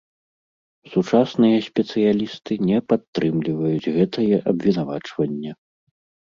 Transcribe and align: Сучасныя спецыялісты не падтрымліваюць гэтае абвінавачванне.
Сучасныя 0.93 1.57
спецыялісты 1.67 2.57
не 2.69 2.79
падтрымліваюць 2.95 3.91
гэтае 3.99 4.35
абвінавачванне. 4.53 5.51